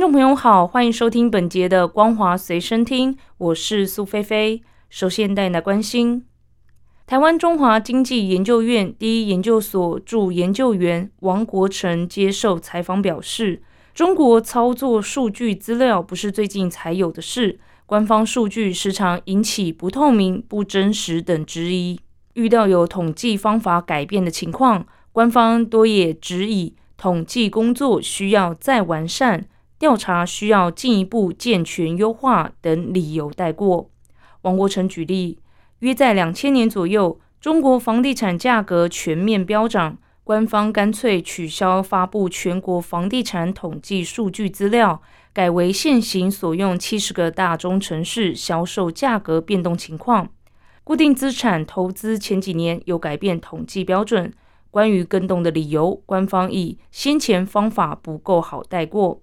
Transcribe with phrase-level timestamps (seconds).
[0.00, 4.62] 听众朋友好，欢迎收听本节的《光华随身听》，我是苏菲菲。
[4.88, 6.24] 首先带来关心，
[7.06, 13.60] 台湾中华经济研究院第一研究所驻研究员王国成接受采访表示，
[13.92, 17.60] 中国操作数据资料不是最近才有的事。
[17.84, 22.00] 官方数据时常引起不透明、不真实等质疑。
[22.32, 29.44] 遇到有统计方法改变的情况，官方多也指以统计工作需要再完善、
[29.80, 33.88] 调查需要进一步健全优化等理由带过。
[34.42, 35.38] 王国成举例，
[35.78, 45.00] 约在两千年左右，中国房地产价格全面飙涨，官方干脆取消发布全国房地产统计数据资料。
[45.32, 50.28] 改为现行所用七十个大中城市销售价格变动情况，
[50.84, 54.30] 固定资产投资前几年有改变统计标准。
[54.70, 59.22] 关于更动的理由，官方以先前方法不够好带过。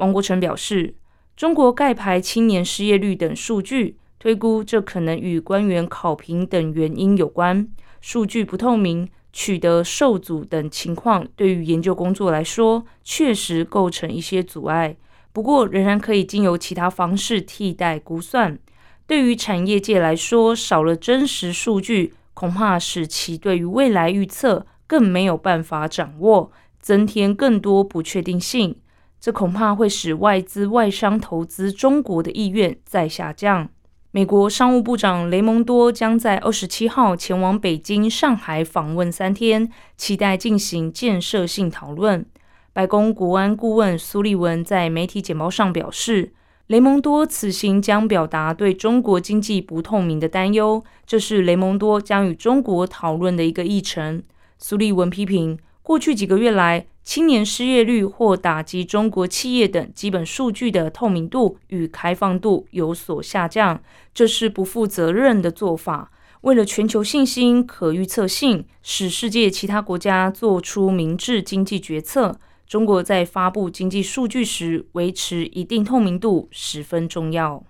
[0.00, 0.94] 王国成表示，
[1.36, 7.68] 中国盖牌青年失业率等数据，推估这可能与官员考评等原因有关。
[8.00, 14.96] 数据不透明、取得受阻等情况，对于研究工作来说，确实构成一些阻碍。
[15.32, 18.58] 不过，仍然可以经由其他方式替代估算。
[19.06, 28.76] 对于产业界来说，少了真实数据，恐怕使其对于未来预测更没有办法掌握，增添更多不确定性。
[29.20, 33.68] 这恐怕会使外资外商投资中国的意愿再下降。
[34.12, 42.26] 美国商务部长雷蒙多将在二十七号前往北京、上海访问三天，期待进行建设性讨论。
[42.72, 46.32] 白宫国安顾问苏利文在媒体简报上表示，
[46.66, 54.22] 雷蒙多此行将表达对中国经济不透明的担忧，这是雷蒙多将与中国讨论的一个议程。
[54.58, 55.58] 苏利文批评，
[55.90, 63.82] 过去几个月来，青年失业率或打击中国企业等基本数据的透明度与开放度有所下降，
[64.14, 66.12] 这是不负责任的做法。
[66.42, 72.38] 为了全球信心、可预测性，使世界其他国家做出明智经济决策。
[72.68, 77.64] 中国在发布经济数据时，维持一定透明度十分重要。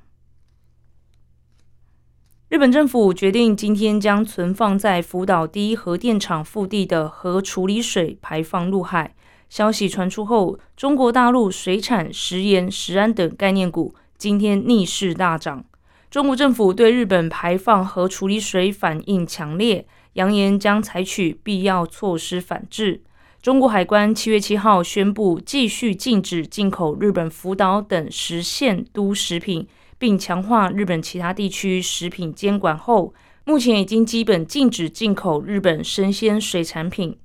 [2.51, 9.15] 日本政府决定今天将存放在福岛第一核电厂腹地的核处理水排放入海。
[9.49, 15.65] 消息传出后，中国大陆水产、食盐、食安等概念股今天逆势大涨。
[16.11, 23.05] 中国政府对日本排放核处理水反应强烈，扬言将采取必要措施反制。
[23.41, 29.69] 中国海关七月七号宣布，继续禁止进口日本福岛等十县都食品，
[30.01, 33.13] 并强化日本其他地区食品监管后，
[33.45, 37.19] 目前已经基本禁止进口日本生鲜水产品。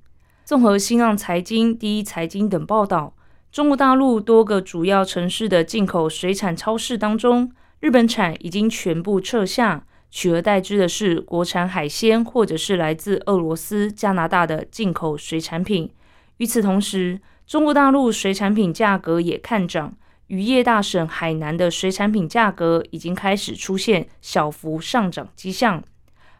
[0.44, 3.14] 综合新浪财经、第一财经等报道，
[3.50, 7.50] 中国大陆多个主要城市的进口水产超市当中，
[7.80, 15.90] 日本产已经全部撤下，取而代之的是国产海鲜或者是来自俄罗斯、加拿大的进口水产品。
[16.36, 19.94] 与此同时，中国大陆水产品价格也看涨，
[20.28, 25.82] 渔业大省海南的水产品价格已经开始出现小幅上涨迹象。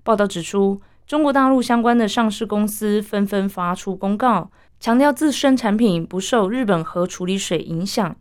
[0.02, 8.16] 报道指出，中国大陆相关的上市公司纷纷发出公告，强调自身产品不受日本核处理水影响。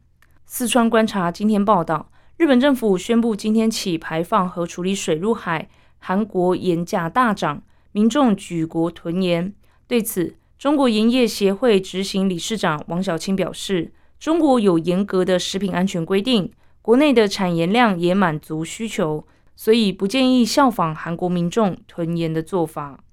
[0.46, 5.68] 四川观察今天报道，日本政府宣布今天起排放核处理水入海，
[5.98, 9.52] 韩国盐价大涨，民众举国囤盐。
[9.88, 13.92] 对此，中国盐业协会执行理事长王小青表示
[14.26, 16.52] ：“中国有严格的食品安全规定，
[16.82, 19.24] 国内的产盐量也满足需求，
[19.56, 23.04] 所以不建议效仿韩国民众囤盐的做法。”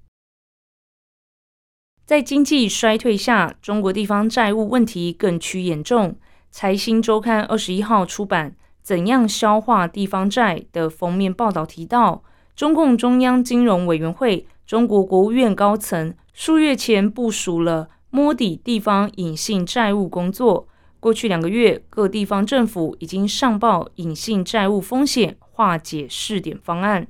[2.03, 6.15] 在经济衰退下，中国地方债务问题更趋严重。
[6.49, 8.49] 财新周刊二十一号出版
[8.81, 12.23] 《怎样消化地方债》的封面报道提到，
[12.55, 16.15] 中共中央金融委员会、中国国务院高层。
[16.33, 20.67] 数月前部署了摸底地方隐性债务工作。
[21.03, 27.05] 过去两个月，各地方政府已经上报隐性债务风险化解试点方案。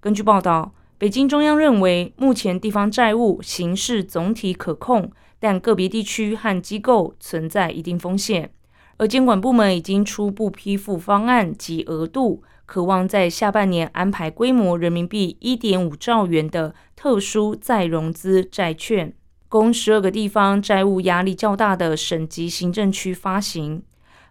[0.00, 8.50] 根据报道，北京中央认为，目前地方债务形势总体可控，但个别地区和机构存在一定风险。
[8.96, 19.12] 而监管部门已经初步批复方案及额度，渴望在下半年安排规模人民币一点五兆元的特殊再融资债券，
[19.54, 23.80] 供十二个地方债务压力较大的省级行政区发行。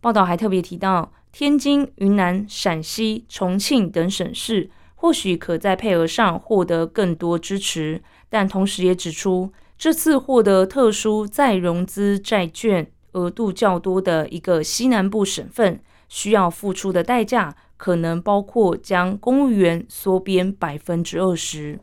[0.01, 15.79] 报道还特别提到，天津、云南、陕西、重庆等省市或许可在配额上获得更多支持，但同时也指出，这次获得特殊再融资债券额度较多的一个西南部省份。
[16.09, 21.79] 需要付出的代价可能包括将公务员缩编百分之二十。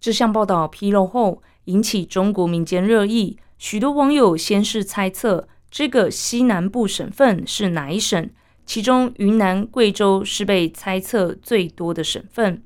[0.00, 1.40] 这项报道披露后，
[1.70, 3.38] 引起中国民间热议。
[3.58, 8.28] 许多网友先是猜测这个西南部省份是哪一省，
[8.66, 12.62] 其中云南、贵州是被猜测最多的省份。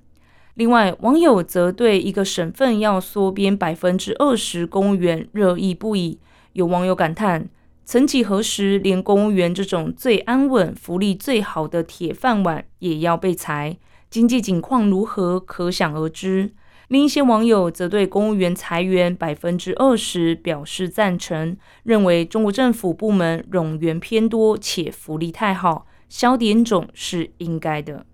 [0.54, 6.18] 另外，网友则对一个省份要缩编百分之二十公务员热议不已。
[6.54, 7.48] 有网友感叹。
[7.86, 13.76] 曾几何时，连公务员这种最安稳、福利最好的铁饭碗也要被裁，
[14.08, 16.54] 经济景况如何可想而知。
[16.94, 28.06] 另一些网友则对公务员裁员百分之二十表示赞成，认为中国政府部门冗员偏多且福利太好，消点种是应该的。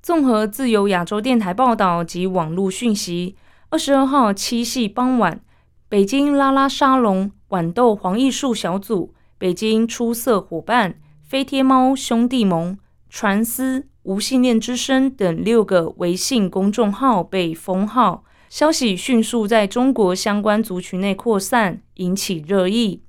[0.00, 3.36] 综合自由亚洲电台报道及网络讯息，
[3.68, 5.42] 二十二号七夕傍晚。
[5.90, 12.78] 北京拉拉沙龙、豌豆黄艺术小组、北京出色伙伴、飞天猫兄弟盟、
[13.10, 23.02] 传思、无性恋之声等六个微信公众号被封号，消息迅速在中国相关族群内扩散，引起热议。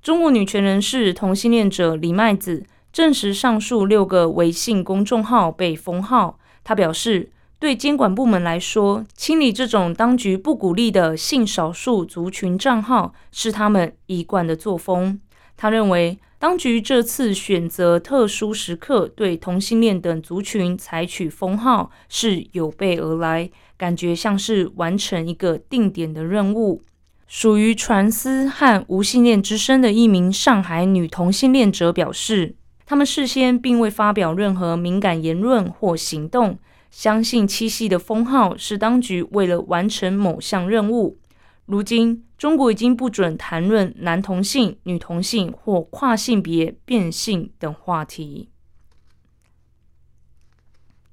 [0.00, 6.38] 中国女权人士、同性恋者李麦子证实，上述六个微信公众号被封号。
[6.62, 7.30] 他表示。
[7.60, 15.18] 对监管部门来说，清理这种当局不鼓励的性少数族群账号是他们一贯的作风。
[15.56, 26.82] 他认为，当局这次选择特殊时刻对同性恋等族群采取封号是有备而来，感觉像是完成一个定点的任务。
[27.26, 32.54] 属于传思和无性恋之声的一名上海女同性恋者表示，
[32.84, 36.58] 他们事先并未发表任何敏感言论或行动。
[36.90, 41.18] 相信七夕的封号是当局为了完成某项任务。
[41.64, 48.48] 如今，中国已经不准谈论男同性、女同性或跨性别、变性等话题。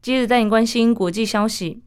[0.01, 1.83] 接着带你关心国际消息：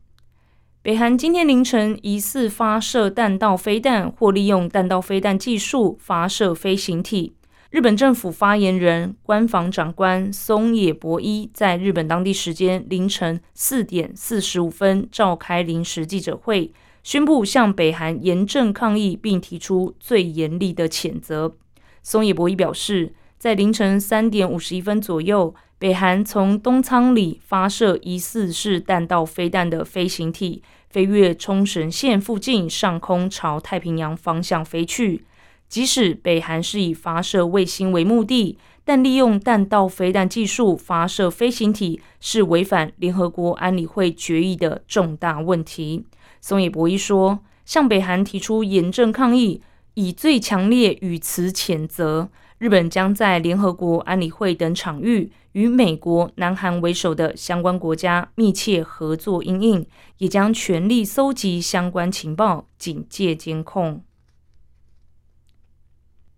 [0.82, 7.34] 北韩今天凌晨疑似发射弹道飞弹，或利用弹道飞弹技术发射飞行体。
[7.70, 16.72] 日本政府发言人、官房长官松野博一在日本当地时间凌晨四点四十五分召开临时记者会，
[17.04, 21.54] 宣布向北韩严正抗议，并提出最严厉的谴责。
[22.02, 35.26] 松野博一表示，在凌晨三点五十一分左右，北韩从东仓里发射疑似是弹道飞弹的飞行体，飞越冲绳县附近上空，朝太平洋方向飞去。
[35.68, 46.06] 即使北韩是以发射卫星为目的，但利用弹道飞弹技术发射飞行体是违反联合国安理会决议的重大问题。
[46.46, 49.62] 松野博一说：“向北韩提出严正抗议，
[49.94, 52.28] 以最强烈语词谴责。
[52.58, 59.86] 日本将在联合国安理会等场域与美国、南韩为首的相关国家密切合作应应，
[60.18, 64.02] 也将全力搜集相关情报，警戒监控。”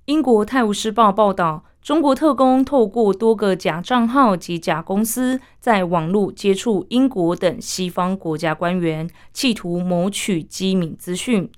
[0.06, 11.50] 英国《泰晤士报》报道，中国特工透过多个假账号及假公司，在网络接触英国等西方国家官员，企图谋取机密资讯。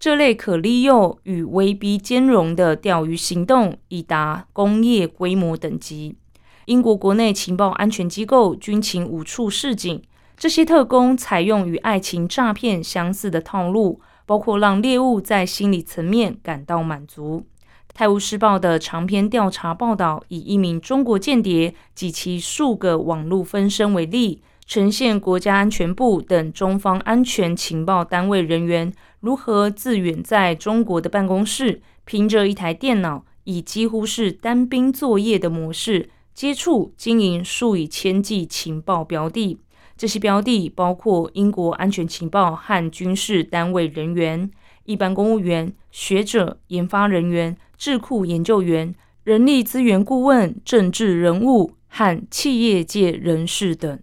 [0.00, 6.16] 这类可利用与威逼兼容的钓鱼行动，已达工业规模等级。
[6.64, 10.02] 英国国内情报安全机构军情五处示警，
[10.36, 17.44] 这些特工采用与爱情诈骗相似的套路，包括让猎物在心理层面感到满足。
[17.94, 39.58] 《泰晤士报》的长篇调查报道，以一名中国间谍及其数个网络分身为例，呈现国家安全部等中方安全情报单位人员如何自远在中国的办公室，凭着一台电脑，以几乎是单兵作业的模式，接触经营数以千计情报标的。
[39.98, 44.50] 这些标的包括英国安全情报和军事单位人员。
[44.84, 53.98] 一般公务员、学者、研发人员、智库研究员、人力资源顾问、政治人物和企业界人士等。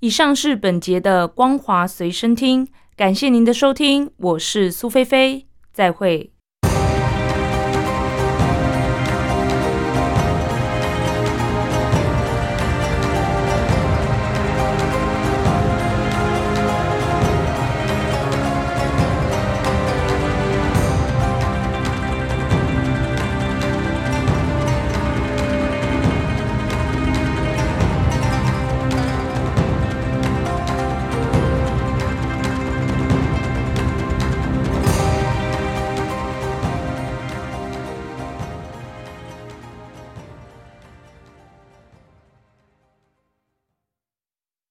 [0.00, 6.34] 以上是本节的光华随身听，感谢您的收听，我是苏菲菲，再会。